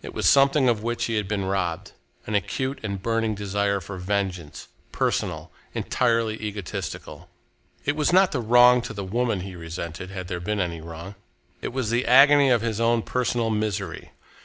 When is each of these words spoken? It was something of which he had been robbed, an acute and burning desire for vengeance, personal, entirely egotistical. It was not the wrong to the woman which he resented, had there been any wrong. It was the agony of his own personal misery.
It 0.00 0.14
was 0.14 0.28
something 0.28 0.68
of 0.68 0.84
which 0.84 1.06
he 1.06 1.16
had 1.16 1.26
been 1.26 1.44
robbed, 1.46 1.90
an 2.24 2.36
acute 2.36 2.78
and 2.84 3.02
burning 3.02 3.34
desire 3.34 3.80
for 3.80 3.98
vengeance, 3.98 4.68
personal, 4.92 5.50
entirely 5.74 6.40
egotistical. 6.40 7.28
It 7.84 7.96
was 7.96 8.12
not 8.12 8.30
the 8.30 8.38
wrong 8.40 8.80
to 8.82 8.92
the 8.92 9.02
woman 9.02 9.38
which 9.40 9.46
he 9.48 9.56
resented, 9.56 10.10
had 10.10 10.28
there 10.28 10.38
been 10.38 10.60
any 10.60 10.80
wrong. 10.80 11.16
It 11.60 11.72
was 11.72 11.90
the 11.90 12.06
agony 12.06 12.48
of 12.48 12.62
his 12.62 12.80
own 12.80 13.02
personal 13.02 13.50
misery. 13.50 14.12